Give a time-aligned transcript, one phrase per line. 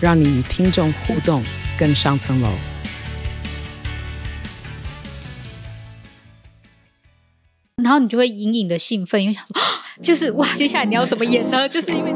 [0.00, 1.42] 让你与听众互动
[1.78, 2.48] 更上层楼。
[7.82, 9.54] 然后你就会隐隐的兴奋，因为想说，
[10.02, 11.66] 就是哇，接下来你要怎么演呢？
[11.70, 12.14] 就是因为。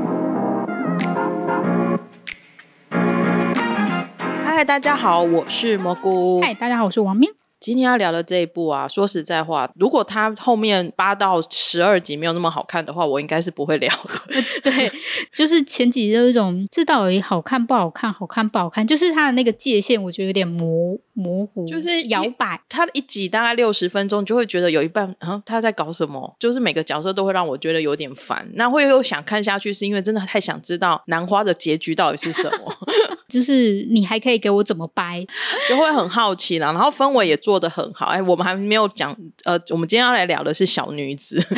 [4.44, 6.40] 嗨，大家好，我是蘑菇。
[6.42, 7.30] 嗨，大家好，我是王喵。
[7.62, 13.88] 今天要聊的这一部啊，说实在话，如果它后面八到十二集没有那么好看的话，我应该是不会聊。
[14.64, 14.90] 对，
[15.30, 22.60] 就是前几集有一种这到底好看不好看，好看不好看，就是它的那个界限，我觉得有点模模糊，就是摇摆。
[22.68, 28.48] 它一集大概六十分钟，就会觉得有一半啊他在搞什么，就是每个角色都会让我觉得有点烦。
[28.54, 32.76] 那会又想看下去，是因为真的太想知道兰花的结局到底是什么。
[33.28, 35.26] 就是你还可以给我怎么掰，
[35.66, 36.70] 就会很好奇啦。
[36.70, 38.06] 然后氛围也做得很好。
[38.06, 41.40] 哎，我们还没有讲，呃，我们今天要来聊的是小女子，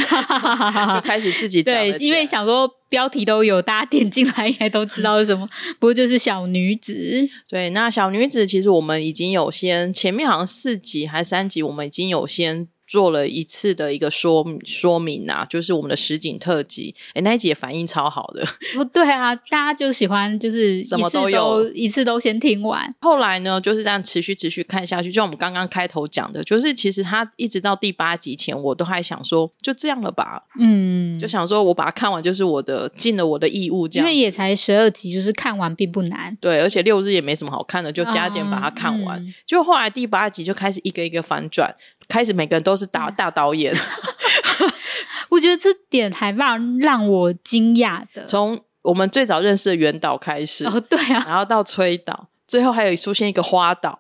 [0.95, 1.75] 就开始自己讲。
[1.75, 5.45] 对，因为想说标题都有，大家点进来应该都知道是什么，
[5.81, 7.29] 不过就是小女子。
[7.49, 12.69] 对，那小女子其实我们已经有先前面好像四集还是三集，我们已经有先。
[12.95, 18.47] 做了一次的一个说说明啊，就是我们的实景特辑，哎，那一集也反应超好的。
[18.73, 22.89] 不 对啊，大家就喜欢就是什么都有，一次都先听完。
[23.01, 25.11] 后来呢，就是这样持续持续看下去。
[25.11, 30.45] 就我们刚刚开头讲的，就是其实他一直到第八集前，我都还想说就这样了吧。
[30.61, 34.09] 嗯，就想说我把它看完就是我的尽了我的义务，这样。
[34.09, 36.37] 因为也才十二集，就是看完并不难。
[36.41, 39.35] 对，而且六日也没什么好看的，就加减把它看完。
[39.45, 41.75] 就后来第八集就开始一个一个反转。
[42.15, 43.75] 开始每个人都是大大导演，
[45.31, 48.25] 我觉得这点还蛮让我惊讶的。
[48.25, 53.99] 从我们最早认识的原导开始，哦对啊，然后到崔导，最后还有出现一个花导，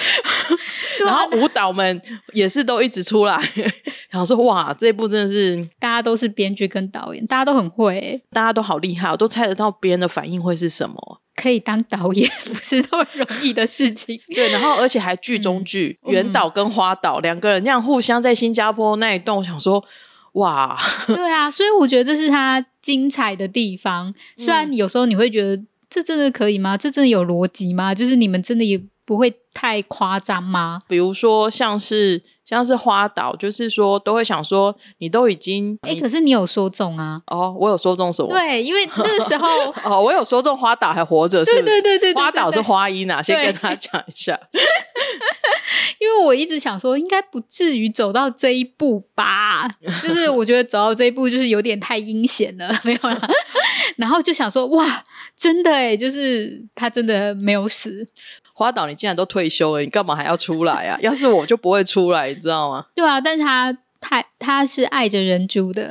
[1.02, 1.98] 然后舞蹈们
[2.34, 3.40] 也是都一直出来，
[4.10, 11.22] 然后说哇，这一部真的是大家都是编剧跟导演，大家都很会，大家都好厉害，我都猜得到别人的反应会是什么。
[11.36, 14.20] 可以当导演不是那么容易的事情。
[14.34, 19.84] 对，然后而且还剧中剧，原导跟花导两个人这样互相在新加坡那一段，我想说，
[20.32, 24.14] 哇，对啊，所以我觉得这是他精彩的地方。
[24.36, 26.76] 虽然有时候你会觉得这真的可以吗？
[26.76, 27.94] 这真的有逻辑吗？
[27.94, 30.78] 就是你们真的也不会太夸张吗？
[30.88, 32.22] 比如说像是。
[32.44, 37.18] 像是花岛，就是说都会想说，你都已经哎，可是你有说中啊？
[37.26, 38.28] 哦，我有说中什么？
[38.28, 39.48] 对，因为那个时候
[39.84, 44.38] 哦，我有说中花岛还活着，对对对对，花岛是花音啊，先跟他讲一下。
[46.00, 49.66] 因为我一直想说，应该不至于走到这一步吧？
[50.02, 53.28] 就是我觉得走到这一步，就是有点太阴险了， 没有了。
[53.96, 55.02] 然后就想说，哇，
[55.36, 58.04] 真的哎，就是他真的没有死。
[58.56, 60.96] 花岛，你竟然都退休了，你干嘛还要出来啊？
[61.00, 62.86] 要是我就不会出来，你知道吗？
[62.94, 65.90] 对啊，但是他太他是爱着人猪的，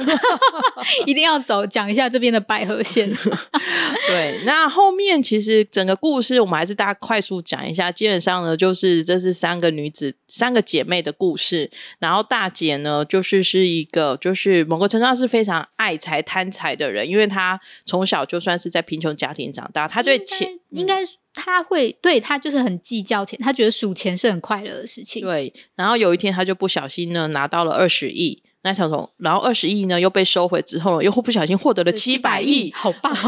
[1.08, 3.12] 一定要走讲一下这边的百合线。
[4.08, 7.92] 对，那后面其实整个故事我们还是大家快速讲一下。
[7.92, 11.72] 基本上呢，就是这是三个女子、三个姐妹的故事。
[11.98, 21.04] 然后大姐呢，就是是一个就是某个程度上是非常爱财贪财的人，因为她从小就算是在贫穷家庭长大，她对钱应该。
[21.34, 25.22] 他会对他就是很计较钱，他觉得数钱是很快乐的事情。
[25.24, 28.44] 对，然后有一天他就不小心呢拿到了二十亿。
[28.64, 33.14] 那小虫，然后二十亿呢又被收回之后，又不小心获得了七百亿，好棒！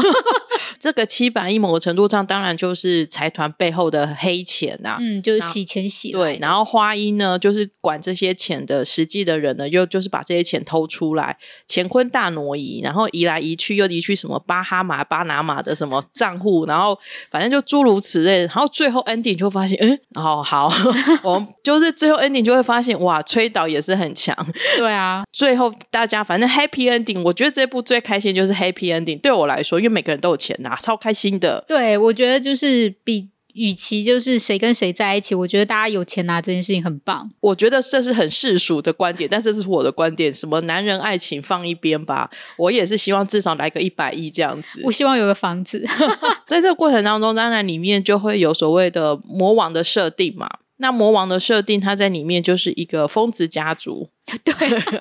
[0.80, 4.98] 这个七百亿某个程度上，当然就是财团背后的黑钱呐。
[5.00, 6.10] 嗯，就是洗钱洗。
[6.12, 16.98] 对，然后花音呢，就是管这些钱的实际的人呢，又就是把这些钱偷出来，乾坤大挪移，然后移来移去，又移去什么巴哈马、巴拿马的什么账户，然后
[17.30, 18.40] 反正就诸如此类。
[18.40, 20.70] 然后最后 ending 就发现，嗯，哦好，
[21.22, 24.34] 我们就是最后 ending 就会发现，哇，崔导也是很强。
[24.76, 25.24] 对啊。
[25.32, 29.20] 最后，大家反正 happy ending，我觉得这部最开心就是 happy ending。
[29.20, 31.64] 对我来说，因为每个人都有钱拿，超开心的。
[31.68, 37.30] 对，我觉得就是比与其就是谁跟谁在一起，我觉得大家有钱拿这件事情很棒。
[37.40, 40.32] 我觉得这是很世俗的观点，但这是我的观点。
[40.32, 44.80] 什么男人爱情放一边吧，我也是希望至少来个一百亿这样子。
[44.84, 45.86] 我希望有个房子。
[46.46, 50.48] 在这个过程当中，当然里面就会有所谓的魔王的设定嘛。
[50.78, 54.10] 那魔王的设定，他在里面就是一个疯子家族。
[54.42, 54.52] 对，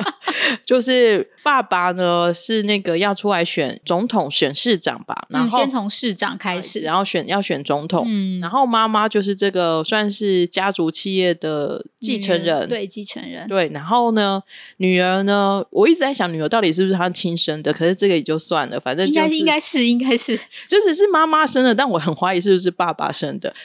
[0.63, 14.43] 就是爸爸呢是那个要出来选总统、选市长吧，然嗯，后、先从市长开始，然后选要选总统，嗯，然后妈妈就是这个算是家族企业的继承人，对继承人，对，然后呢，
[14.77, 20.37] 女儿呢，我一直在想女儿到底是不是她亲生的，可是这个也就算了，反正就应该是应该是应该是，
[20.69, 23.55] 就只是妈妈生的，但我很怀疑是不是爸爸生的。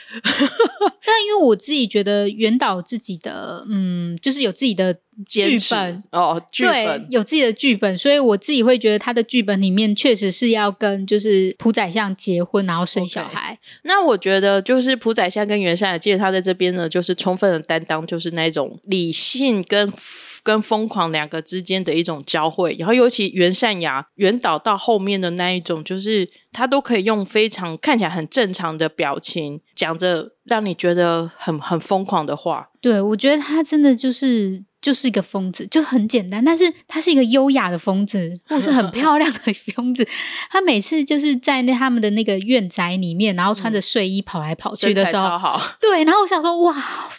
[1.05, 5.99] 但因为我自己觉得原导自己的，嗯，就是有自己的剧本。
[6.12, 13.58] 哦，剧对本，有自己的剧本，所以我自己会觉得他的剧本里面确实是要跟就是朴宰相结婚，然后生小孩。
[13.82, 19.93] 那我觉得就是朴宰相跟袁善雅，记得他在这边呢，就是充分的担当，就是那种理性跟
[20.43, 22.75] 跟疯狂两个之间的一种交汇。
[22.78, 32.70] 然后尤其袁善雅袁导到后面的那一种，就是他都可以用非常看起来很正常的表情，讲着让你觉得很很疯狂的话。
[32.81, 40.06] 对，我觉得他真的就是就是一个疯子，就很简单，但是他是一个优雅的疯子，或是很 漂亮的疯子。
[40.50, 46.75] 他每次就是在那他们的那个院宅里面，然后穿着睡衣跑来跑去的时候，对，然后我想说，哇，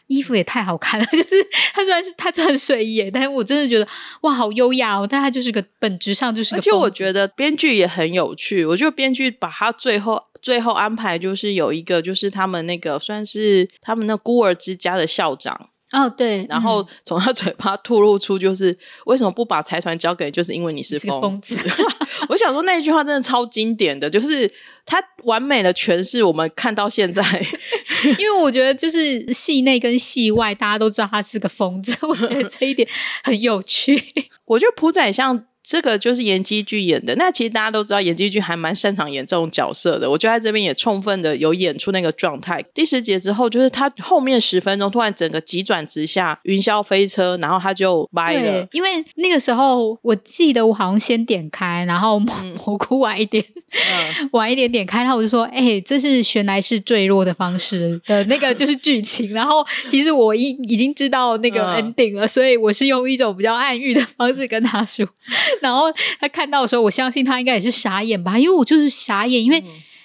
[0.07, 3.87] 衣服也太好看了， 就是他虽然是他穿睡衣耶，但是我真的觉得
[4.21, 21.57] 哇，好优雅哦，但他就是个本质上就是而且我觉得编剧也很有趣，我觉得编剧把他最后最后安排就是有一个，就是他们那个算是他们那孤儿之家的校长，哦，对，然后从他嘴巴吐露出就是为什么不把财团交给你，就是因为你是疯子，
[22.29, 24.51] 我想说那一句话真的超经典的，就是
[24.85, 27.23] 他完美的诠释我们看到现在。
[28.17, 32.87] 因为我觉得就是戏内跟戏外大家都知道他是个疯子， 我觉得这一点
[33.23, 34.01] 很有趣。
[34.45, 37.15] 我觉得朴宰相这个就是严基剧演的。
[37.15, 40.09] 那其实大家都知道，严基剧还蛮擅长演这种角色的。
[40.09, 42.63] 我觉得在这边也充分的有演出那个状态。
[42.73, 48.67] 第十节之后，就是他后面十分钟突然整个急转直下，云霄飞车，然后他就歪了，。
[48.71, 52.35] 因为那个时候我记得我好像先点开，然后蘑
[52.65, 65.07] 蘑菇晚一点，嗯， 晚一点点开，然后我就说：“哎、这是悬来是坠落的方式的那个就是剧情。”然后其实我已已经知道那个嗯 ending 了，所以我是用一种比较暗喻的方式跟他说。
[65.61, 69.63] 然后他看到的时候，我相信他应该也是傻眼吧，因为我就是傻眼，因为。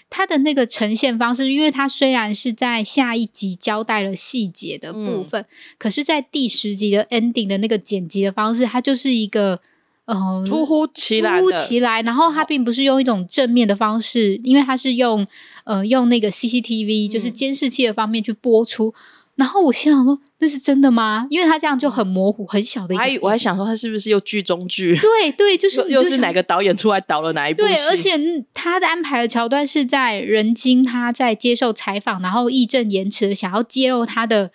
[0.08, 5.44] 他的那个呈现方式，因为他虽然是在下一集交代了细节的部分，
[5.78, 9.58] 可是，在第十集的 ending 的那个剪辑的方式，它就是一个
[10.04, 15.26] 嗯突忽其来突的，起来，然后他并不是用一种正面的方式，因为他是用
[15.64, 18.94] 呃用那个 CCTV 就是监视器的方面去播出。
[19.37, 21.27] 然后我心想说，那是真的吗？
[21.29, 23.19] 因为他这样就很模糊、很小的一我还个。
[23.23, 26.43] 我还想说他是不是又剧中剧， 对对，就是又又是哪个？
[26.43, 27.69] 导演出来导了哪一部戏？
[27.69, 28.19] 对，而且
[28.55, 34.50] 他的安排的桥段是在任金他在接受采访，然后义正言辞的想要揭露他的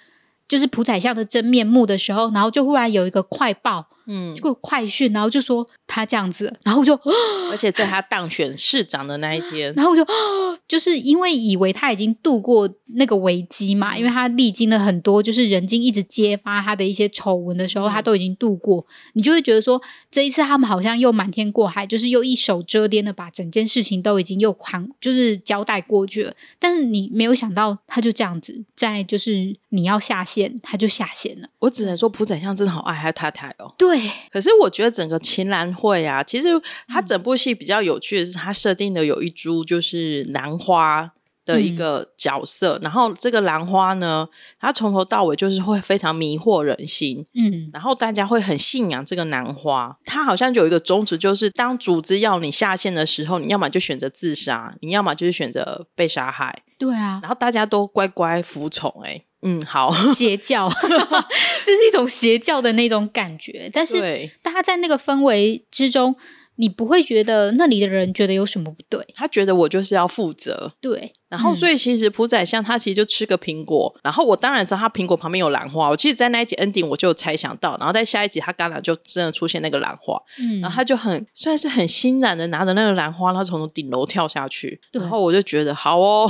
[0.51, 6.93] 就是朴宰相的真面目的时候，然后就忽然有一个快报，嗯，就快讯，然后就说他这样子，然后我就
[7.49, 10.05] 而且在他当选市长的那一天，然后我就
[10.67, 19.81] 就是因为以为他已经度过那个危机嘛，因为他历经了很多，就是人精一直揭发他的一些丑闻的时候，他都已经度过，你就会觉得说
[20.11, 26.33] 这一次他们好像又瞒天过海，就是又一手遮天的把整件事情都已经又扛，就是交代过去了。
[26.59, 31.47] 但是你没有想到，他就这样子，在就是你要下线，他就下线了。
[31.59, 33.73] 我只能说朴宰相真的好爱他太太哦。
[33.77, 33.99] 对，
[34.29, 36.47] 可是我觉得整个秦岚会啊，其实
[36.87, 41.11] 他整部戏比较有趣的是，他设定的有一株就是兰花
[41.43, 44.27] 的一个角色，然后这个兰花呢，
[44.59, 47.25] 它从头到尾就是会非常迷惑人心。
[47.33, 59.25] 嗯，然后大家会很信仰这个兰花，它好像就有一个宗旨，就是当组织要你下线的时候，你要么就选择自杀，你要么就是选择被杀害，对啊，然后大家都乖乖服从、欸。
[59.43, 60.69] 嗯，好，邪教，
[61.65, 66.15] 这是一种邪教的那种感觉，但是对，大家在那个氛围之中，
[66.61, 69.03] 你不会觉得那里的人觉得有什么不对。
[69.15, 75.89] 他觉得我就是要负责，对，然后，嗯所以其实朴宰相他其实就吃个苹果，然后我当然知道他苹果旁边有兰花。
[75.89, 86.29] 我其实，在那一集 ending 我就有猜想到，然后在下一集他刚刚就真的出现那个兰花，嗯然后他就很算是很欣然的拿着那个兰花，他从顶楼跳下去，然后我就觉得好哦，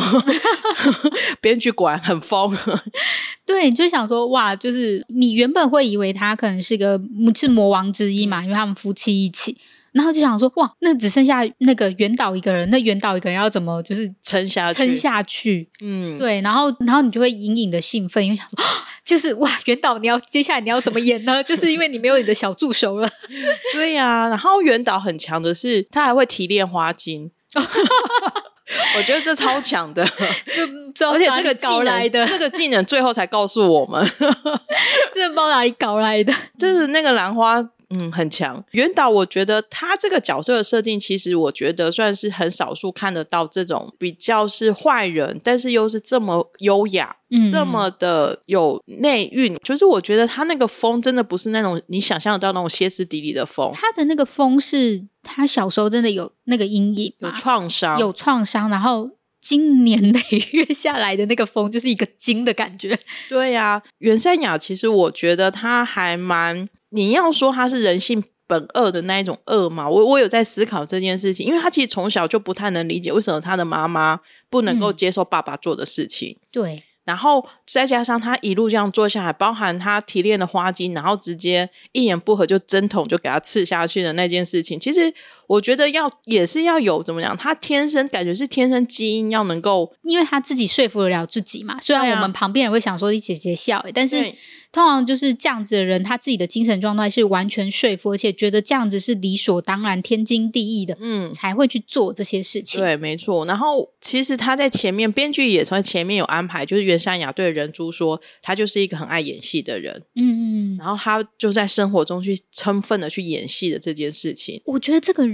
[1.41, 2.57] 编剧果然很疯，
[3.45, 6.99] 对，你就想说哇，就是你原本会以为他可能是个
[7.35, 9.57] 是魔王之一嘛，因为他们夫妻一起，
[9.93, 15.69] 然后就想说哇，那只剩下那个原导一个人，那原导一个人要怎么就是撑下去，撑下去？
[15.81, 18.57] 嗯，对，然后然后你就会隐隐的兴奋，因为想说。
[19.03, 21.43] 就是哇，原导你要接下来你要怎么演呢？
[21.43, 23.09] 就是因为你没有你的小助手了，
[23.73, 27.31] 对呀、然后原导很强的是，他还会提炼花精。
[28.95, 30.05] 我觉得这超强的，
[30.95, 34.07] 就而且这个技能，，这个技能最后才告诉我们，
[35.13, 36.31] 这不知道哪里搞来的。
[36.57, 37.61] 就是那个兰花。
[37.93, 38.63] 嗯，很强。
[38.71, 49.55] 袁导，我觉得他这个角色的设定，其实我觉得算是很少数看得到这种比较是坏人，但是又是这么优雅，嗯这么的有内蕴。
[49.63, 59.09] 就是我觉得他那个风真的不是那种你想象得到那种歇斯底里的风，他的那个风是他小时候真的有那个阴影有，创伤，有创伤，然后
[59.41, 60.21] 经年累
[60.51, 62.97] 月下来的那个风，就是一个惊的感觉。
[63.27, 74.19] 对呀、袁善雅其实我觉得他还蛮，你要说他是人性本恶的那一种恶嘛，我我有在思考这件事情，因为他其实从小就不太能理解为什么他的妈妈
[74.49, 76.37] 不能够嗯接受爸爸做的事情。
[76.51, 85.13] 对，然后再加上他一路这样做下来，包含他提炼的花精，然后直接一言不合就针筒就给他刺下去的那件事情，其实
[85.47, 91.77] 我觉得要也是要有怎么讲，他天生感觉是天生基因要能够因为他自己说服得了自己嘛。
[91.79, 94.35] 虽然我们旁边人会想说你姐姐笑、欸，但是对
[94.71, 101.31] 通常就是这样子的人，他自己的精神状态是完全说服，而且觉得这样子是理所当然、天经地义的，嗯。
[101.33, 102.79] 才会去做这些事情。
[102.79, 103.45] 对，没错。
[103.45, 114.61] 然后其实他在前面，编剧也从前面有安排，就是袁山雅对人珠说，他就是一个很爱演戏的人，嗯嗯嗯，然后他就在生活中去充分的去演戏的这件事情。
[114.65, 115.25] 我觉得这个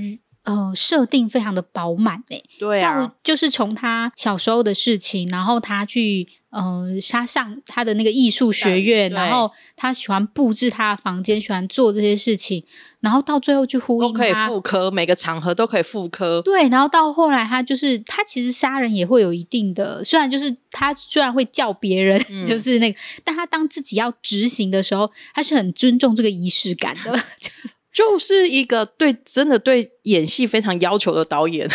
[0.48, 12.64] 呃设定非常的饱满诶、对啊到，就是从他小时候的事情，然后他去呃，他上他的那个艺术学院，然后他喜欢布置他的房间，喜欢做这些事情，
[13.02, 14.48] 然后到最后去呼都可以应他。
[14.48, 16.42] 复刻，每个场合都可以复刻。
[16.42, 27.14] 对，然后到后来，他就是他其实杀人也会有一定的，虽然就是他虽然会叫别人，嗯就是那个，但他当自己要执行的时候，他是很尊重这个仪式感的。
[27.98, 31.68] 就是一个对真的对演戏非常要求的导演，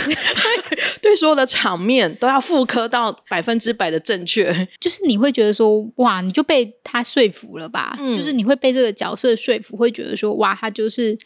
[1.03, 4.69] 对所有的场面都要复刻到百分之百的正确。
[4.79, 7.97] 就是你会觉得说，哇，你就被他说服了吧？
[7.99, 11.19] 嗯就是你会被这个角色说服，会觉得说，哇，他就是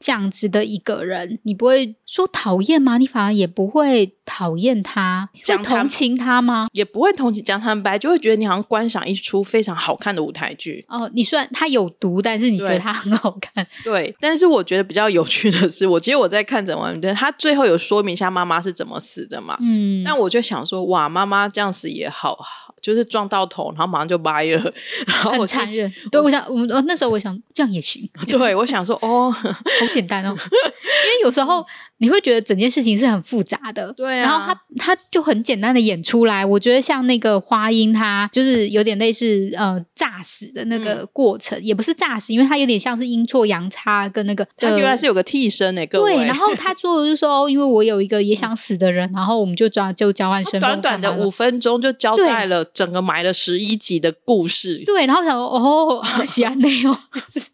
[0.00, 1.38] 这样子的一个人。
[1.44, 2.98] 你不会说讨厌吗？
[2.98, 6.66] 你反而也不会讨厌他，会讲他同情他吗？
[6.72, 10.84] 也不会同情讲坦白，就会觉得你好像观赏一出非常好看的舞台剧。
[10.88, 13.66] 哦，你虽然他有毒，但是你觉得对他很好看。
[13.84, 19.58] 对，但是我觉得比较有趣的是，我其实我在看整完片，他最后有说明一下妈妈是怎么死的嘛。
[19.60, 22.38] 嗯，但我就想说，哇，妈妈这样死也好，
[22.80, 24.72] 就是撞到头，然后马上就掰了，
[25.06, 25.90] 然后很残忍。
[26.10, 30.30] 对，我想，我那时候我想这样也行， 对，我想说，哦， 好简单哦。
[30.34, 31.64] 因为有时候
[31.98, 36.44] 你会觉得整件事情是很复杂的，对啊然后他他就很简单的演出来。
[36.44, 46.16] 我觉得像那个花音，他就是有点类似呃诈死的那嗯个过程，也不是诈死，因为他有点像是阴错阳差跟那个他原来是有个替身呢，各位。
[46.16, 57.48] 对，然后他做的就是说，哦因为我有一个也想死的人，然后我们就交就交换身份，短短的五分钟就交代了整个埋了十一集的故事，对，然后想说哦，喜欢内哦， 就是，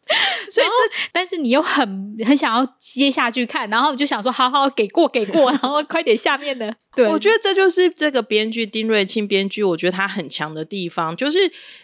[0.51, 11.39] 所以这但是你又很很想要接下去看，然后你就想说好好给过给过， 然后快点下面的，对，我觉得这就是这个编剧丁瑞庆编剧，我觉得他很强的地方，就是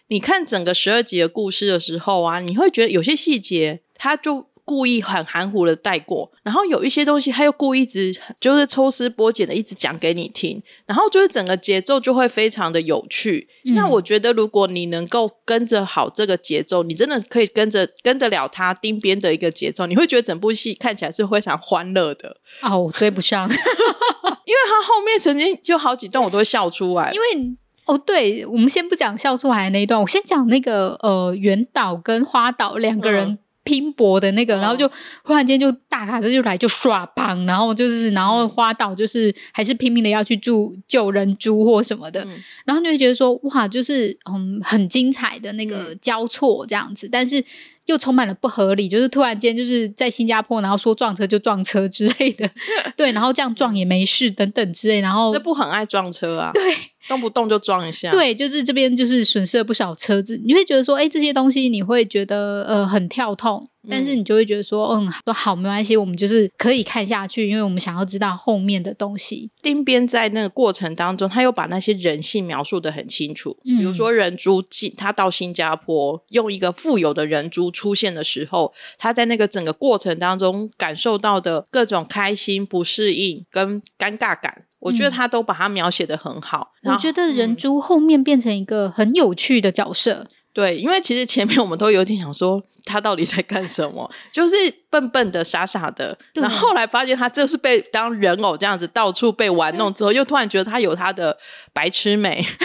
[0.08, 4.51] 你看整个十二集的故事的时候啊，你会觉得有些细节他就。
[4.64, 13.48] 故意很含糊的带过，然后有一些东西他又故意一直就是抽丝剥茧的一直讲给你听，然后就是整个节奏就会非常的有趣。
[13.64, 22.36] 嗯那我觉得如果你能够跟着好这个节奏，你真的可以跟着跟得了他丁边的一个节奏，你会觉得整部戏看起来是非常欢乐的。
[22.62, 27.56] 哦，我追不上， 因为他后面曾经就好几段我都会笑出来，因为。
[27.84, 34.60] 哦，对，我们先不讲笑出来的那一段，我先讲那个呃，原岛跟花岛两个人嗯拼搏的那个，嗯。
[34.60, 34.90] 然后就
[35.24, 42.30] 忽然间就大卡车就来就刷砰，然后就是然后花岛就是还是拼命的要去住救人猪或什么的，嗯。
[42.64, 45.68] 然后你会觉得说哇，就是嗯很精彩的那嗯。
[45.68, 47.42] 个交错这样子，但是
[47.86, 52.48] 又充满了不合理，就是突然间就是在新加坡，然后说撞车就撞车之类的，
[52.96, 56.62] 对，然后这样撞也没事等等之类，然后这不很爱撞车啊，对。
[57.08, 69.50] 动不动就撞一下。，对，就是这边就是损失了不少车子，你会觉得说，哎，这些东西你会觉得呃很跳痛，但是你就会觉得说，嗯，说好没关系，我们就是可以看下去，因为我们想要知道后面的东西。
[69.60, 73.58] 丁边在那个过程当中，他又把那些人性描述的很清楚。
[73.64, 84.66] 嗯比如说人猪进，他到新加坡用一个富有的人猪出现的时候，他在那个整个过程当中感受到的各种开心、不适应跟尴尬感。
[84.82, 86.72] 我觉得他都把它描写的很好。
[86.82, 94.54] 我觉得人猪后面变成一个很有趣的角色，对，因为其实前面我们都有点想说他到底在干什么， 就是
[94.90, 96.18] 笨笨的、傻傻的。
[96.34, 101.38] 然后后来发现他就是被当人偶这样子到处被玩弄之后，又突然觉得他有他的
[101.72, 102.44] 白痴美。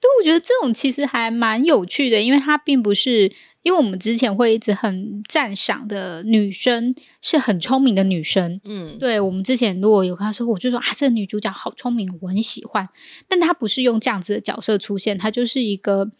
[0.00, 3.32] 对，我觉得这种其实还蛮有趣的，因为他并不是。
[3.64, 12.86] 因为我们之前会一直很赞赏的女生是很聪明的女生，嗯，对我们之前如果有跟她说，我就说啊，这个女主角好聪明，我很喜欢。
[13.26, 16.10] 但她不是用这样子的角色出现，她就是一个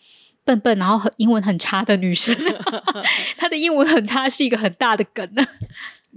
[0.42, 2.34] 笨笨，然后很英文很差的女生。
[3.36, 5.44] 她的英文很差是一个很大的梗呢。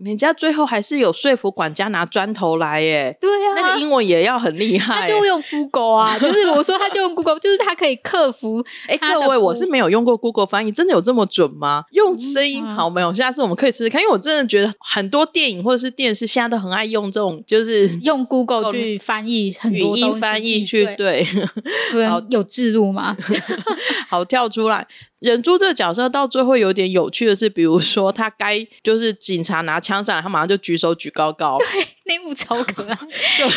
[0.04, 3.18] 人家最后还是有说服管家拿砖头来耶。
[3.20, 5.01] 对啊，那个英文也要很厉害。
[5.01, 8.63] 他就用 Google 啊， 就是我说他就用 Google，就是他可以克服。
[8.88, 11.86] 哎，各位，我是没有用过 Google 翻译，真的有这么准吗？
[11.92, 13.12] 用声音嗯好没有？
[13.13, 21.25] 下次我们可以试试看，因为我真的觉得很多电影或者是电视现在都很爱用这种，就是用 Google 去翻译很语音翻译去对
[21.92, 23.16] 对，有制度嘛？
[24.08, 24.88] 好跳出来。
[25.20, 31.58] 忍珠这个角色到最后有点有趣的是，比如说他该就是警察拿枪上来，他马上就举手举高高。
[31.58, 32.96] 对那一幕超可爱，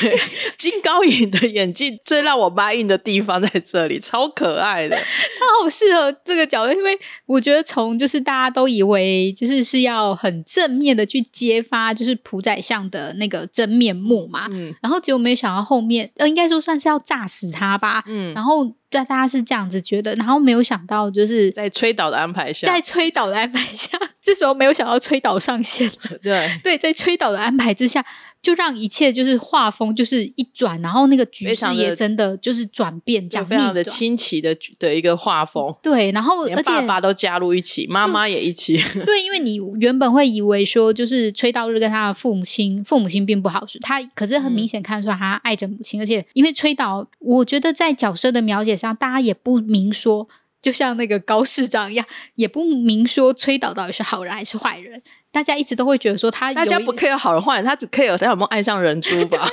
[0.00, 0.18] 对，
[0.58, 4.96] 金高银的演技最让我 buy in 的地方在这里，超可爱的。
[5.38, 26.18] 他好适合这个角色，因为我觉得从就是大家都以为就是是要很正面的去揭发就是朴宰相的那个真面目嘛，嗯然后结果没想到后面呃应该说算是要炸死他吧，嗯，然后大大家是这样子觉得，然后没有想到就是在吹导的安排下，在吹导的安排下，这时候没有想到吹导上线了。
[26.22, 26.60] 对。
[26.62, 28.04] 对，在吹导的安排之下，
[28.42, 38.78] 就让一切就是画风就是一转，然后那个局势也真的就是转变，这样就非常的逆转清奇的的一个画风，对，然后连而且爸爸都加入一起，妈妈也一起。
[39.04, 50.26] 对，因为你原本会以为说，就是崔道日跟他的父母亲，父母亲并不好，是他可是很明显看出来他爱着母亲，而且因为崔导，我觉得在角色的描写上，大家也不明说。
[50.62, 55.00] 就像那个高市长一样，也不明说崔导到底是好人还是坏人，
[55.32, 59.48] 大家一直都会觉得说他大家不 care 好人坏人，他只 care 他有没有爱上人猪吧？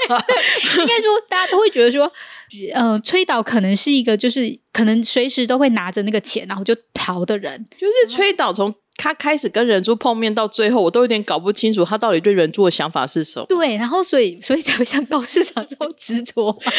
[0.77, 2.11] 应该说，大家都会觉得说，
[2.73, 7.65] 呃，崔导可能是一个就是可能随时都会拿着那个钱，然后就逃的人。
[7.77, 13.45] 就是崔导从他开始跟人珠碰面到最后，我都有点搞不清楚他到底对人珠的想法是什么。
[13.47, 16.57] 对，然后所以所以才会像高市长这么执着嘛。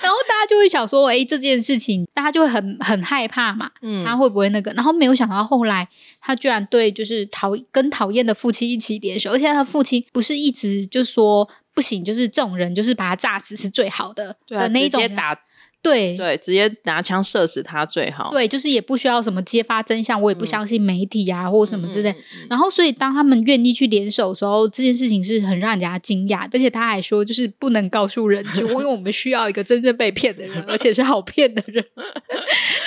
[0.00, 4.70] 然后大家就会想说，哎，这件事情大家就会很很害怕嘛，嗯他会不会那个？
[4.72, 5.88] 然后没有想到后来
[6.20, 15.38] 他居然对就是讨跟讨厌的父亲一起联手，而且他的父亲不是一直就说不行，就是这种人就是把他炸死是最好的对啊，的那一种，直接打，
[15.80, 18.30] 对对，直接拿枪射死他最好。
[18.30, 22.14] 对，就是也不需要什么揭发真相，我也不相信媒体啊、或什么之类。
[22.50, 31.84] 然后，所以当他们愿意去联手的时候，这件事情是很让人家惊讶，而且他还说，就是不能告诉人 主，因为我们需要一个真正被骗的人，而且是好骗的人。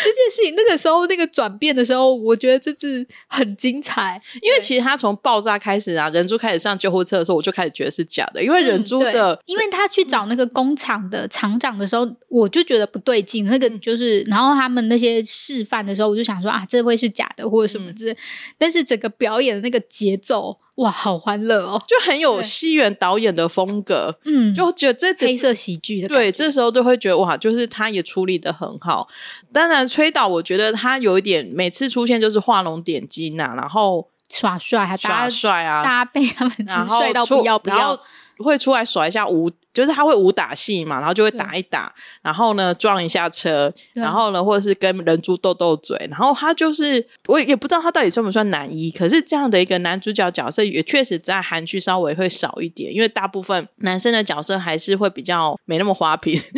[0.03, 4.21] 这件事情那个时候那个转变的时候，我觉得这是很精彩。
[4.41, 13.45] 因为其实他从爆炸开始啊，人珠开始上救护车的时候，我就开始觉得是假的，因为人珠嗯对的，因为他去找那个工厂的厂长的时候，我就觉得不对劲。
[13.45, 18.17] 那个就是，然后他们那些示范的时候，我就想说啊，这会是假的或者什么之类。
[18.57, 21.81] 但是整个表演的那个节奏，哇，好欢乐哦！
[21.87, 29.07] 就很有对西园导演的风格，嗯，就觉得这黑色喜剧的对，这时候就会觉得哇，就是他也处理的很好。
[29.51, 37.99] 当然，崔导我觉得他有一点每次出现就是画龙点睛呐、然后耍帅，还耍帅啊，搭配他们然后帅到不要不要。
[38.37, 56.39] 会出来耍一下武，就是他会武打戏嘛，然后就会打一打，然后呢撞一下车，然后呢或者是跟人猪斗斗嘴，然后他就是我也不知道他到底算不算男一，可是这样的一个男主角角色也确实在韩剧稍微会少一点，因为大部分男生的角色还是会比较没那么花瓶。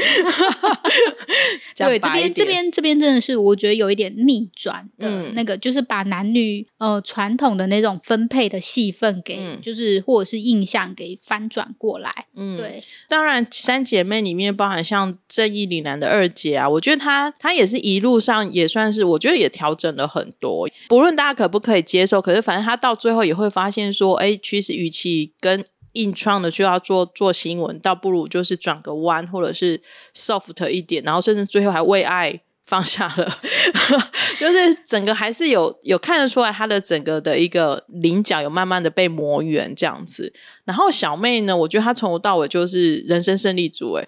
[1.75, 5.33] 对，这边这边这边真的是我觉得有一点逆转的、嗯。
[5.33, 9.59] 那个，就是把男女呃传统的那种分配的戏份给，嗯。
[9.61, 12.27] 就是或者是印象给翻转过来。
[12.35, 12.57] 嗯。
[12.57, 20.67] 对，当然，三姐妹里面包含像正义凛然的二姐啊，我觉得她她也是一路上也算是，我觉得也调整了很多。
[20.89, 25.63] 不论大家可不可以接受，可是反正她到最后也会发现说，哎，其实与其跟
[25.93, 29.81] 硬创的就要做做新闻，倒不如就是转个弯，或者是
[30.15, 32.41] soft 一点，然后甚至最后还为爱。
[32.65, 33.39] 放下了，
[34.39, 40.33] 就是整个还是有有看得出来，他的整个的一个棱角有慢慢的被磨圆这样子。
[40.65, 44.05] 然后小妹呢，我觉得她从头到尾就是人生胜利组，哎，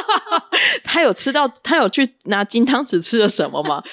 [0.82, 3.82] 她有吃到，她有去拿金汤匙吃了什么吗？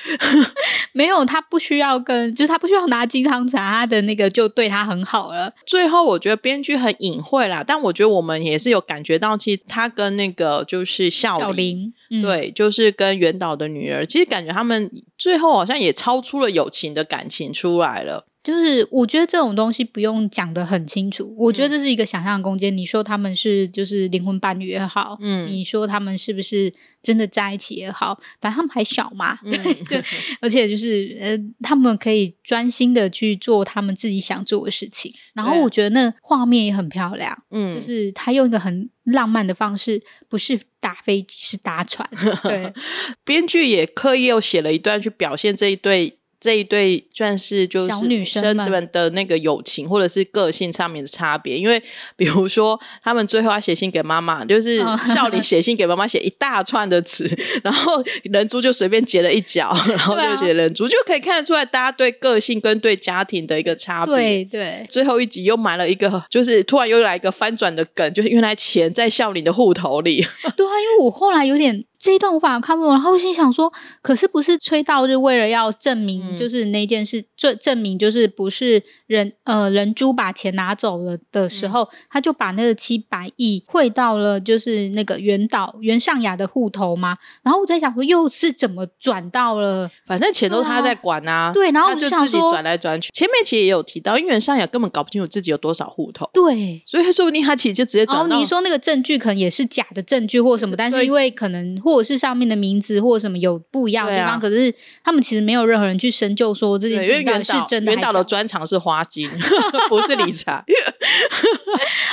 [0.95, 5.51] 没有，他不需要跟，就是他不需要拿金汤匙，他的那个就对他很好了。
[5.65, 18.27] 最后，我觉得编剧很隐晦啦，但我觉得我们也是有感觉到，其实他跟那个就是孝小林，林，嗯、对，就是跟袁导的女儿，其实感觉他们最后好像也超出了友情的感情出来了。
[18.43, 22.75] 就是我觉得这种东西不用讲的很清楚，我觉得这是一个想象空间。
[22.75, 30.03] 你说他们是就是灵魂伴侣也好，嗯你说他们是不是真的在一起也好，反正他们还小嘛，对嗯对，
[30.41, 35.13] 而且就是呃，他们可以专心的去做他们自己想做的事情。
[35.34, 42.06] 然后我觉得那画面也很漂亮，嗯，就是他用一个很浪漫的方式，不是打飞机是搭船，
[42.43, 42.73] 对
[43.23, 46.19] 编剧也刻意又写了一段去表现这一对。
[46.43, 51.82] 这一对算是就是小女生们们的那个友情或者是个性上面的差别，因为
[52.17, 57.25] 比如说他们最后要写信给妈妈，就是哦笑里写信给妈妈写一大串的词，
[57.63, 64.13] 然后人珠就随便截了一角，然后就写人珠，就可以看得出来大家对个性跟对家庭的一个差别。
[64.13, 70.17] 对对，最后一集又埋了一个，就是突然又来一个翻转的梗，就是原来钱在笑林的户头里。
[70.58, 89.89] 对啊，因为我后来有点这一段我反而看不懂，然后我心想说，可是不是崔道日为了要证明，嗯就是那件事，证、证明就是不是人呃人珠把钱拿走了的时候，嗯他就把那个七百亿汇到了就是那个原岛袁尚雅的户头嘛，然后我在想说，又是怎么转到了？
[90.05, 93.09] 反正钱都是他在管啊，对然后他就自己我就想说转来转去。
[93.13, 96.81] 前面其实也有提到，因为尚雅根本搞不清楚自己有多少户头，对。
[96.85, 98.37] 所以说不定他其实就直接然后转到。
[98.37, 109.29] 你说那个证据可能也是假的证据或什么，但是因为可能或者是上面的名字或者什么有不一样的地方，啊可是他们其实没有任何人去深究说这件，事情到底是真的导的专长是花金，
[109.89, 110.63] 不是理财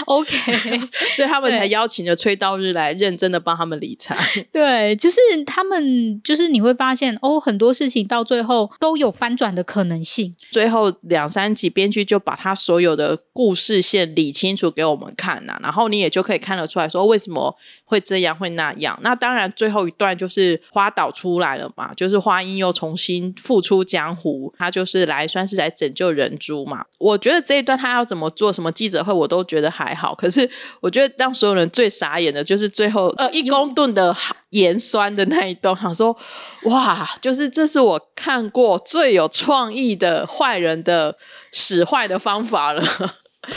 [0.06, 0.78] ，OK，
[1.14, 4.16] 所以他们才邀请了崔道日来认真的帮他们理财。
[4.52, 10.34] 对，就是他们，就是你会发现哦，很多事情到最后都有翻转的可能性。
[10.50, 18.98] 最后两三集，编剧就把他所有的故事线理清楚给我们看呐、然后你也就可以看得出来说为什么会这样会那样。
[19.02, 26.84] 那当然，最最后一段就是花岛出来了嘛，就是花音又重新复出江湖，他就是来算是来拯救人珠嘛。
[26.98, 30.12] 我觉得这一段他要怎么做什么记者会，我都觉得还好。
[30.12, 34.12] 可是我觉得让所有人最傻眼的就是最后呃一公吨的
[34.48, 36.16] 盐酸的那一段，想说
[36.64, 41.16] 哇，就是这是我看过最有创意的坏人的
[41.52, 42.82] 使坏的方法了。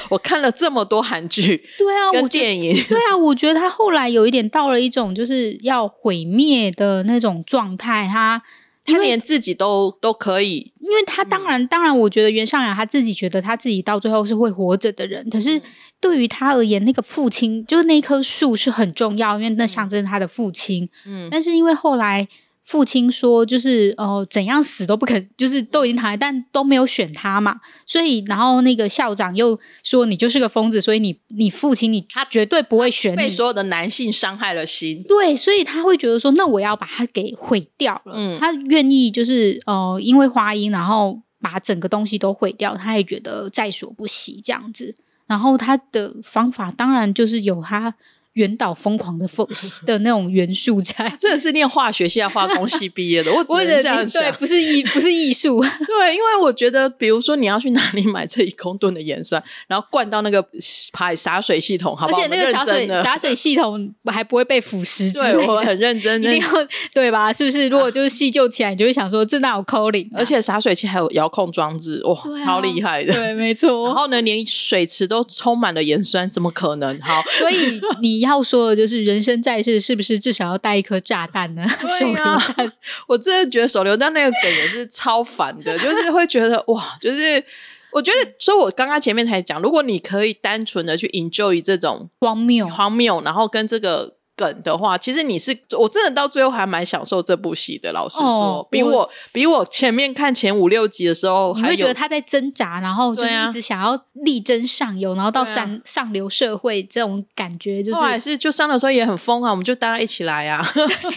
[0.09, 8.41] 我看了这么多韩剧 对啊，我电影，对啊，我觉得他后来有一点到了一种就是要毁灭的那种状态，他。
[8.85, 15.61] 他连自己都都可以，因为他当然，当然，我觉得袁尚雅他自己觉得他自己到最后是会活着的人，可是
[16.01, 20.89] 对于他而言，那个父亲就是那棵树是很重要，因为那象征他的父亲。
[21.05, 22.27] 嗯但是因为后来
[22.63, 33.17] 父亲说，就是呃怎样死都不肯，就是都已经躺在，但都没有选他嘛，所以然后那个校长又说你就是个疯子，所以你你父亲你他绝对不会选你。
[33.17, 35.03] 被所有的男性伤害了心。
[35.03, 38.13] 对，所以他会觉得说，那我要把它给毁掉了。
[38.15, 44.95] 嗯他愿意就是呃，因为花音，然后把整个东西都毁掉，他也觉得在所不惜这样子。
[45.27, 47.93] 然后他的方法当然就是有他
[48.33, 49.47] 原岛疯狂的疯
[49.85, 50.93] 的那种元素在。
[51.19, 54.33] 真的是念化学系、化工系毕业的， 我只我能这样对，想。
[54.33, 55.61] 不是艺， 不是艺术。
[55.61, 60.43] 对，因为我觉得，比如说你要去哪里买这一公吨的盐酸，然后灌到那个
[60.91, 62.19] 排洒水系统，好不好？
[62.19, 66.47] 而且那个洒水洒水系统还不会被腐蚀对，的，我很认真一定要
[66.93, 67.31] 对吧？
[67.31, 67.67] 是不是？
[67.69, 70.17] 如果就是细究起来，你就会想说，这哪有扣零、啊？
[70.17, 73.13] 而且洒水器还有遥控装置，哇，啊超厉害的。
[73.13, 73.85] 对，没错。
[73.87, 76.99] 然后呢，连水池都充满了盐酸，怎么可能？
[77.01, 81.63] 好，所以你要说的就是，人生在世是不是至少要带一颗炸弹呢？
[81.99, 82.71] 手榴弹。
[83.07, 87.43] 我真的觉得手榴弹那个梗也是超烦的， 就是会觉得哇，就是
[87.91, 92.67] 我觉得，所以我刚刚前面才讲，如果你可以单纯的去 enjoy 这种荒谬。
[92.67, 94.15] 荒谬，然后跟这个。
[94.35, 97.91] 梗的话，其实你是我真的到最后还蛮享受这部戏的。
[97.91, 110.65] 老实说，哦比我比我前面看前五六集的时候，还会觉得他在挣扎，然后就是一直想要力争上游，然后到上、上流社会这种感觉，就是后来是就上的时候也很疯啊，我们就大家一起来啊。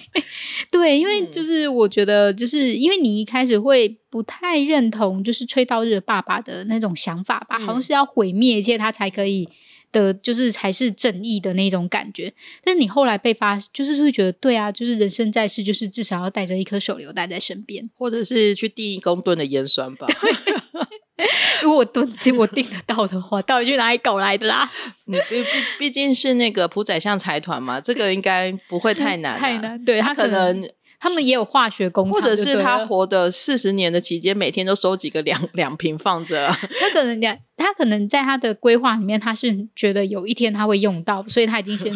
[0.71, 9.49] 对，因为嗯就是我觉得，就是因为你一开始会不太认同，就是吹到日爸爸的那种想法吧，好像嗯是要毁灭一切，他才可以
[10.03, 12.33] 的，就是才是正义的那种感觉。
[12.63, 17.83] 但是你后来被发，就是会觉得，对啊，就是人生在世，就是至少要带着一颗手榴弹在身边。
[17.95, 20.07] 或者是去订一公吨的盐酸吧。
[21.63, 21.85] 如果我
[22.23, 24.71] 订我订得到的话，到底去哪里搞来的啦？
[25.07, 30.69] 你毕毕毕竟是那个朴宰相财团嘛，这个应该不会太 难啊、太难，对他他可能
[31.07, 36.59] 他们也有化学工厂，或者是他活的四十年的期间，每天都收几个两 两瓶放着啊。
[36.81, 41.93] 他可能两，他可能在他的规划里面，他是觉得有一天他会用到，所以他已经先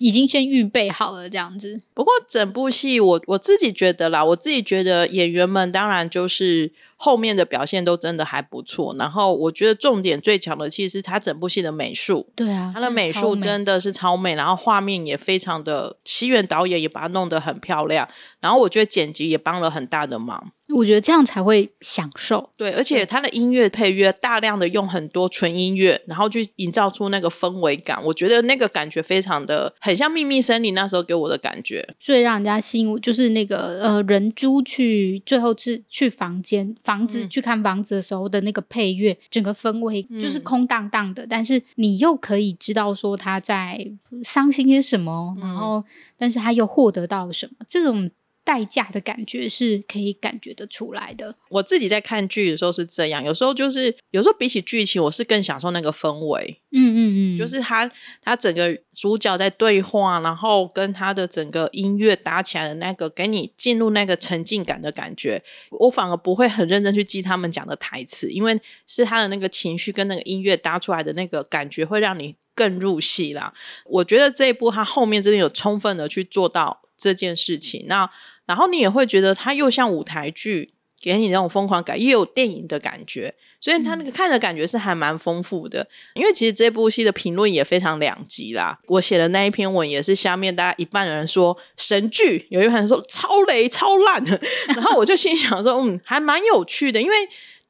[0.00, 1.78] 已经先预备好了这样子。
[1.92, 8.94] 不过整部戏我我自己觉得啦，我自己觉得演员们当然就是后面的表现都真的还不错。
[8.98, 18.08] 然后我觉得重点最强的其实是他整部戏的美术，对啊，他的美术真真的是超美，然后画面也非常的，西园导演也把它弄得很漂亮。
[18.40, 20.52] 然后我觉得剪辑也帮了很大的忙。
[20.72, 22.50] 我觉得这样才会享受。
[22.56, 28.02] 对，而且他的音乐配乐大量的用很多纯音乐，然后去营造出那个氛围感。
[28.04, 31.86] 我觉得那个感觉非常的很像《秘密森林》那时候给我的感觉。
[31.98, 43.86] 最让人家吸引我就是那个呃，人猪去最后是去房间房子、嗯去看房子的时候的那个配乐，整个氛围就是嗯空荡荡的，但是你又可以知道说他在
[44.24, 45.84] 伤心些什么，嗯然后
[46.18, 48.10] 但是他又获得到了什么，这种
[48.44, 51.34] 代价的感觉是可以感觉得出来的。
[51.50, 57.90] 我自己在看剧的时候是这样，有时候就是有时候比起剧情，我是更享受那个氛围，嗯嗯嗯，就是他
[58.22, 65.42] 他整个主角在对话，然后跟他的整个音乐搭起来的那个，给你进入那个沉浸感的感觉。
[65.70, 73.52] 我反而不会很认真去记他们讲的台词，因为是他的那个情绪跟那个音乐搭出来的那个感觉，会让你更入戏啦。
[73.84, 77.86] 我觉得这一部他后面真的有充分的去做到这件事情。
[77.88, 78.08] 那
[78.46, 85.88] 然后你也会觉得它又像舞台剧，给你那种疯狂感，也有电影的感觉，所以它那个看的感觉是还蛮丰富的。
[86.14, 88.78] 因为其实这部戏的评论也非常两极啦。
[88.88, 94.22] 我写的那一篇文也是下面大家一半的人说神剧，有一半人说超雷超烂，
[94.68, 97.14] 然后我就心想说，嗯，还蛮有趣的，因为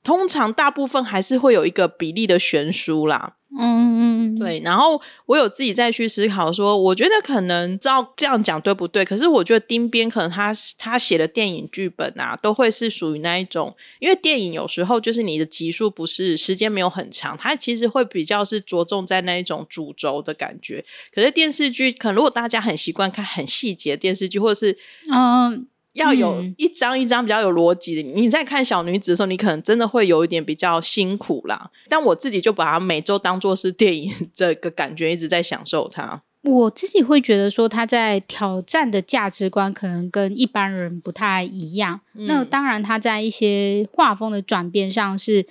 [0.02, 3.36] 通常大部分还是会有一个比例的悬殊啦。
[3.58, 9.04] 嗯嗯嗯，对，然后我有自己再去思考说，我觉得可能照这样讲对不对？
[9.04, 20.84] 可是我觉得丁边可能他他写的电影剧本啊，都会是属于那一种，因为电影有时候就是你的集数不是时间没有很长，它其实会比较是着重在那一种主轴的感觉。
[21.12, 24.78] 可是电视剧，可能如果大家很习惯看很细节的电视剧，或者是
[25.12, 28.02] 嗯，要有嗯一张一张比较有逻辑的。
[28.02, 31.70] 你在看小女子的时候，你可能真的会有一点比较辛苦啦。
[31.88, 36.22] 但我自己就把它每周当做是电影这个感觉，一直在享受它。
[36.42, 42.00] 我自己会觉得说他在挑战的价值观可能跟一般人不太一样。
[42.14, 45.44] 那当然，他在一些画风的转变上是，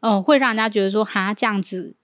[0.00, 1.94] 呃，会让人家觉得说哈这样子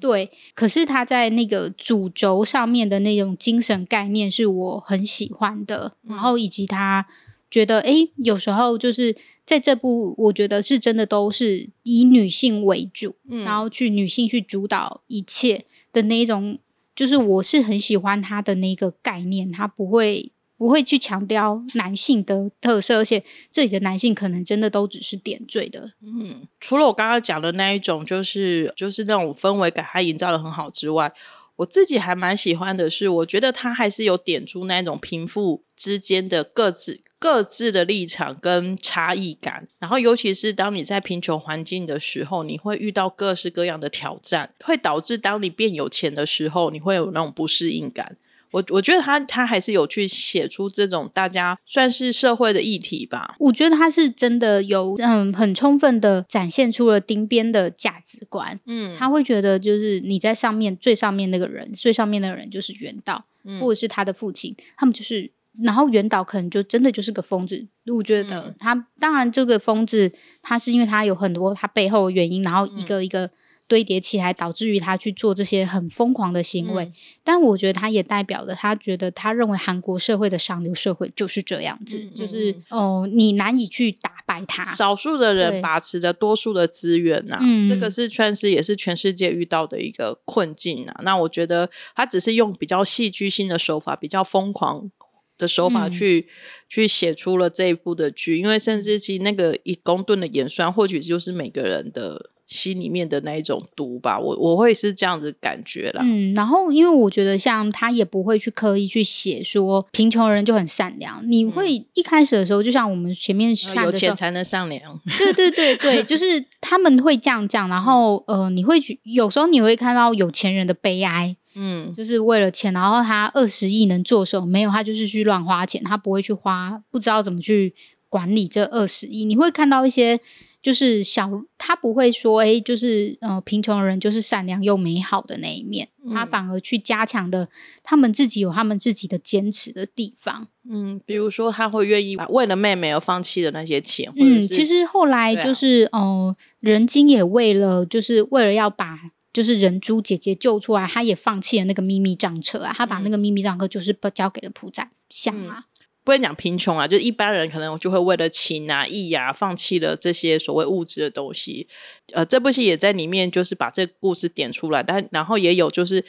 [0.00, 7.06] 对，可是他在那个主轴上面的那种精神概念是我很喜欢的，然后以及他
[7.50, 9.16] 觉得，诶，有时候就是
[9.46, 16.58] 在这部，我觉得是真的都是以女性为主，然后去女性去主导一切的那一种，
[16.96, 31.12] 就是我是很喜欢他的那个概念，他不会不会去强调男性的特色，而且这里的男性可能真的都只是点缀的，嗯除了我刚刚讲的那一种，就是就是那种氛围感，它营造的很好之外，
[31.56, 39.68] 我自己还蛮喜欢的是，我觉得它还是有点出那种贫富之间的各自各自的立场跟差异感。
[39.78, 48.16] 然后，尤其是当你在贫穷环境的时候，你会遇到各式各样的挑战，会导致当你变有钱的时候，你会有那种不适应感。
[48.54, 53.34] 我我觉得他他还是有去写出这种大家算是社会的议题吧。
[53.40, 65.32] 我觉得他是真的有嗯很充分的展现出了丁边的价值观，嗯，他会觉得就是你在上面最上面那个人，最上面那个人就是元道，嗯或者是他的父亲，他们就是。
[65.62, 70.12] 然后元导可能就真的就是个疯子，我觉得嗯他、当然这个疯子，
[70.42, 73.30] 他是因为他有很多他背后的原因，然后一嗯个一个
[73.66, 76.84] 堆叠起来，导致于他去做这些很疯狂的行为。
[76.84, 76.92] 嗯
[77.26, 84.62] 但我觉得他也代表了他觉得他认为韩国社会的上流社会就是这样子，就是哦，你难以去打败他。
[84.66, 91.00] 少数的人把持着多数的资源呐、嗯这个是算是也是全世界遇到的一个困境啊。
[91.02, 94.90] 那我觉得他只是用比较戏剧性的手法，比较疯狂
[95.38, 96.28] 的手法嗯去、
[96.68, 104.18] 去写出了这一部的剧，因为甚至其实那个一公吨的演算，或许就是每个人的心里面的那一种毒吧。
[104.18, 106.02] 我我会是这样子感觉啦。
[106.04, 124.46] 嗯，然后因为我觉得像他也不会去刻意去写说贫穷人就很善良，你会一开始的时候，就像我们前面呃有钱才能善良， 对对对对，就是他们会这样讲，然后呃，你会去有时候你会看到有钱人的悲哀，嗯就是为了钱，然后他二十亿能做什么？
[124.46, 127.74] 没有，他就是去乱花钱，他不会去花，不知道怎么去
[128.08, 129.24] 管理这二十亿。
[129.24, 130.20] 你会看到一些
[130.64, 137.50] 就是小他不会说，哎，就是呃，贫穷人就是善良又美好的那一面，他反而去加强的
[137.82, 140.48] 他们自己有他们自己的坚持的地方。
[140.66, 144.10] 嗯，比如说他会愿意为了妹妹而放弃的那些钱。
[144.16, 148.98] 嗯，其实后来就是哦，人精也为了就是为了要把
[149.34, 155.62] 就是人珠姐姐救出来，他也放弃了那个秘密账册啊，他把那个秘密账册就是交给了朴宰相啊。
[156.04, 161.66] 不会讲贫穷啊，就是一般人可能就会为了情啊、义啊，放弃了这些所谓物质的东西。
[162.12, 166.04] 呃，这部戏也在里面，就是把这个故事点出来，但然后也有就是。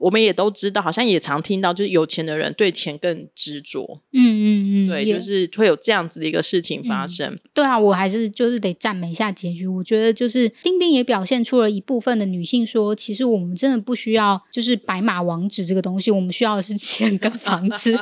[0.00, 4.00] 我们也都知道，好像也常听到，就是有钱的人对钱更执着。
[4.14, 7.38] 嗯嗯嗯，对，就是会有这样子的一个事情发生。
[7.52, 9.66] 对啊，我还是就是得赞美一下结局。
[9.66, 17.94] 我觉得就是丁丁也表现出了一部分的女性说，其实我们真的不需要就是白马王子这个东西，我们需要的是钱跟房子。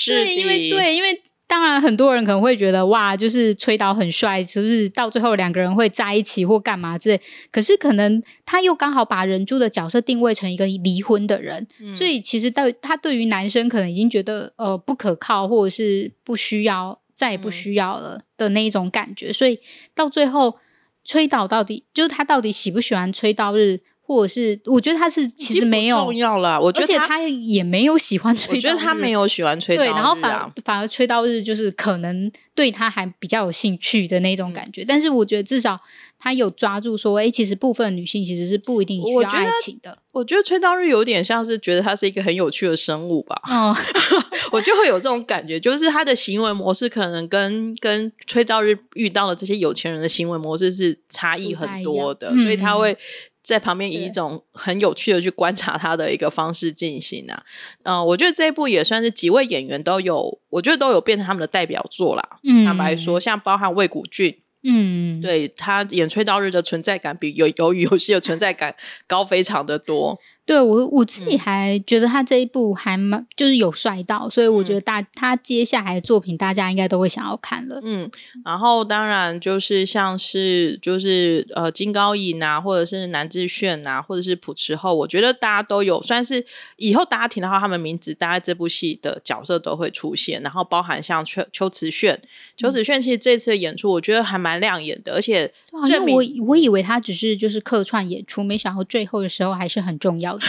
[0.00, 1.22] 是因为对，因为。
[1.50, 7.20] 当然，很多人可能会觉得哇，就是崔导很帅，是不是到最后两个人会在一起或干嘛之类？
[7.50, 19.32] 可是可能他又刚好把人珠的角色定位成一个离婚的人，所以其实对他对于男生可能已经觉得呃不可靠，或者是不需要，再也不需要了的那一种感觉。
[19.32, 19.58] 所以
[19.92, 20.56] 到最后，
[21.02, 23.80] 崔导到底就是他到底喜不喜欢崔道日？
[24.10, 35.78] 或者是我觉得他是其实没有重要了，我觉得而且他也没有喜欢吹，我觉得他没有喜欢吹刀，对，然后反反而吹刀日就是可能对他还比较有兴趣的那种感觉，但是我觉得至少
[36.18, 39.96] 他有抓住说，哎，其实部分女性其实是不一定需要爱情的。
[40.12, 43.72] 我觉得吹刀日有点像是觉得他是一个很有趣的生物吧，嗯，
[44.50, 52.98] 我就会有这种感觉，就是他的行为模式可能跟跟吹刀日遇到的这些有钱人的行为模式是差异很多的，所以他会。
[53.42, 57.42] 在旁边以一种很有趣的去观察他的一个方式进行啊，
[57.84, 62.22] 嗯，我觉得这一部也算是几位演员都有，我觉得都有变成他们的代表作啦。
[62.64, 64.42] 坦白说，像包含魏谷俊。
[64.62, 68.76] 嗯，对他演吹到日的存在感比有鱿鱼游戏的存在感
[69.06, 70.20] 高非常的多。
[70.50, 77.80] 对我我自己还觉得他这一部还蛮就是有帅到，所以我觉得大他接下来的作品大家应该都会想要看了。
[77.84, 78.10] 嗯，
[78.44, 86.44] 然后当然就是像是就是呃金高银啊，或者是南智炫啊，或者是朴持厚，我觉得大家都有算是
[86.78, 90.42] 以后大家听到他们名字，大家这部戏的角色都会出现。
[90.42, 92.20] 然后包含像邱邱慈炫，
[92.56, 95.52] 邱慈炫其实这次的演出我觉得还蛮亮眼的，而且
[95.86, 100.39] 证明我我以为他只是就是客串演出，没想到最后的时候还是很重要的。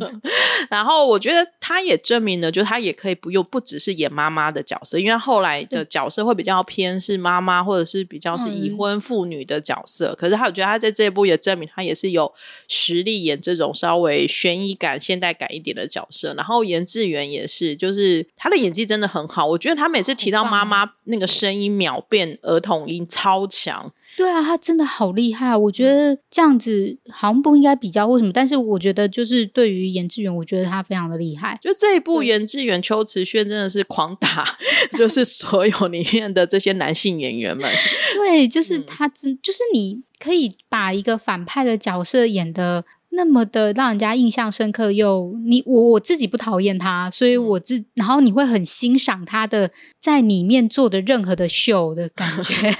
[0.70, 10.14] 然后我觉得他也证明了，就他也可以不用不只是演妈妈的角色，因为后来的角色会比较偏是妈妈或者是比较是已婚妇女的角色。
[10.16, 12.32] 可是他我觉得他在这一部也证明他也是有
[12.68, 16.34] 实力演这种稍微悬疑感、现代感一点的角色。
[16.34, 19.46] 然后严志远也是，就是他的演技真的很好。
[19.46, 23.92] 我觉得他每次提到妈妈那个声音秒变儿童音超强。
[24.16, 25.56] 对啊，他真的好厉害！
[25.56, 31.58] 我觉得这样子好像不应该比较为什么，但是我觉得就是对于严志远，我觉得他非常的厉害。
[31.62, 34.56] 就这一部严志远、秋瓷炫真的是狂打，
[34.96, 37.70] 就是所有里面的这些男性演员们。
[38.14, 42.84] 对，就是他，真就是你可以把一个反派的角色演的。
[43.16, 52.70] 那么的让人家印象深刻，又你我我自己不讨厌他，所以我自然后你会很欣赏他的在里面做的任何的秀的感觉。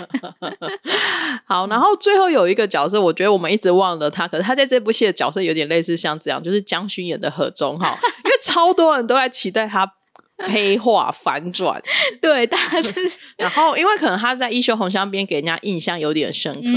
[1.45, 9.91] 好，然后最后有一个角色，我觉得我们一直忘了他，可是他在这部戏的角色有点类似像这样，就是江勋演的何中哈，因为超多人都在期待他。
[10.53, 11.81] 黑化反转，
[12.21, 16.71] 对，大家就是， 然后因为可能他在《一休红香》边给人家印象有点深刻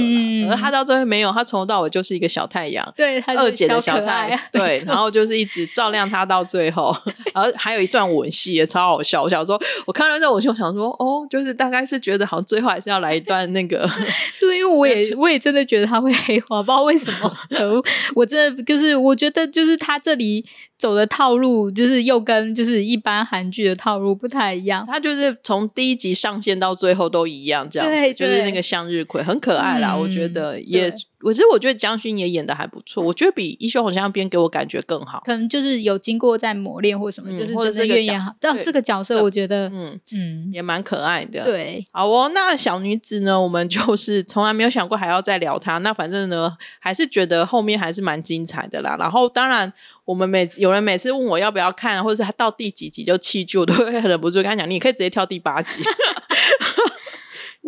[0.47, 6.95] 了，而他到最后没有，他从头到尾就是一个小太阳，对，二姐的小太阳， 对，然后就是一直照亮他到最后，
[7.33, 9.21] 然后还有一段吻戏也超好笑。
[9.23, 13.85] 我想说，我看到这吻戏，我想说，哦，就是大概是觉得好像最后还是要来一段那个，
[14.39, 17.37] 对，因为我也我也真的觉得他会黑化，不知道为什么，
[18.15, 20.45] 我真的就是我觉得就是他这里。
[20.79, 30.91] 走的套路就是又跟就是一般韩剧的套路不太一样，他就是从第一集上线到最后都一样，这样子就是那个向日葵很可爱啦，我觉得也。
[31.19, 35.21] 可是我觉得江勋也演的还不错，我觉得比《一休红香边》给我感觉更好。
[35.25, 38.33] 可能就是有经过在磨练或什么，就是真的演好。
[38.39, 41.43] 但这个角色，我觉得嗯嗯也蛮可爱的。
[41.43, 42.31] 对，好哦。
[42.33, 43.39] 那小女子呢？
[43.39, 45.77] 我们就是从来没有想过还要再聊她。
[45.79, 48.95] 那反正呢，还是觉得后面还是蛮精彩的啦。
[48.97, 49.71] 然后当然，
[50.05, 55.81] 我们每有人每次问我要不要看，或者是他到第几集就弃剧，我都会 忍不住跟他讲：你可以直接跳第八集。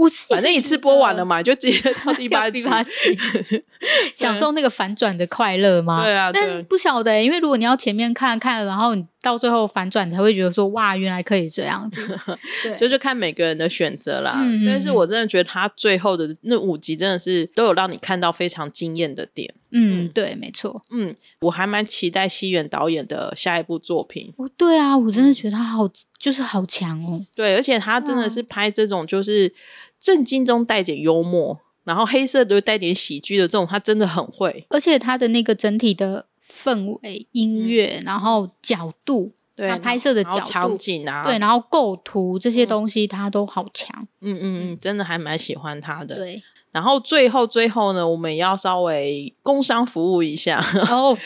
[0.02, 2.60] 我反正一次播完了嘛，就直接 到第八集，
[4.16, 6.04] 享受那个反转的快乐吗？
[6.04, 12.20] 对啊，但不晓得，因为如果你要前面看看，然后你到最后反转才会觉得说哇，原来可以这样子。
[12.64, 14.38] 对，就是看每个人的选择啦。
[14.38, 19.54] 嗯嗯但是我真的觉得他最后的那五集真的是都有让你看到非常惊艳的点。
[19.74, 20.82] 嗯，对，没错。
[20.92, 24.34] 嗯，我还蛮期待西元导演的下一部作品。
[24.38, 25.88] 哦，对啊，我真的觉得他好，
[26.20, 27.24] 就是好强哦。
[27.36, 29.54] 对，而且他真的是拍这种就是
[30.02, 34.66] 震惊中带点幽默，然后黑色的带点喜剧的这种，他真的很会。
[34.70, 43.96] 而且他的那个整体的氛围、音乐，然后角度，对，他拍摄的角度场景啊，对，然后构图这些东西，他都好强。
[44.22, 46.16] 嗯嗯嗯，真的还蛮喜欢他的。
[46.16, 46.42] 对，
[46.72, 50.64] 然后最后最后呢，我们也要稍微工商服务一下。
[50.90, 51.18] 哦，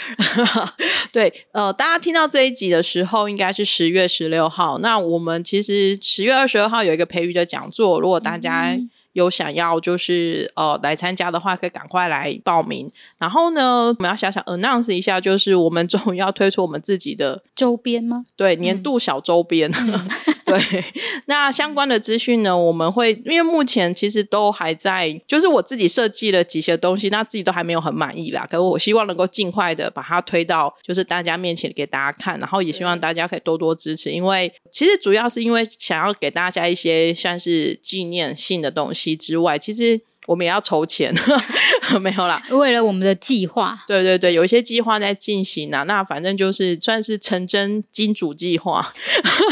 [1.14, 4.80] 对，呃，大家听到这一集的时候，应该是十月十六号。
[4.80, 12.90] 那我们其实十月二十二号有一个培育的讲座，如果大家嗯有想要就是呃来参加的话，可以赶快来报名。
[13.18, 18.26] 然后呢，我们要想想 announce 一下，就是我们终于要推出我们自己的周边吗？
[18.36, 19.72] 对年度小周边。
[20.46, 20.60] 对，
[21.26, 28.46] 那相关的资讯呢，我们会因为目前其实都还在，就是我自己设计了几些东西，那自己都还没有很满意啦。
[28.48, 41.16] 可是我希望能够尽快的把它推到就是大家面前给大家看，然后也希望大家可以多多支持，因为其实主要是因为想要给大家一些算是纪念性的东西之外，其实我们也要筹钱，
[42.02, 42.44] 没有啦。
[42.50, 48.92] 为了我们的计划，对对对，有一些计划在进行啊，那反正就是算是成真金主计划。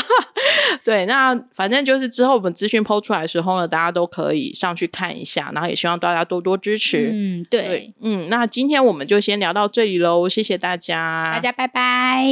[0.83, 7.09] 对，那反正就是之后我们资讯抛出来的时候呢，大家都可以上去看一下，然后也希望大家多多支持。
[7.13, 12.25] 嗯，对对，，嗯，那今天我们就先聊到这里喽，谢谢大家，大家拜拜。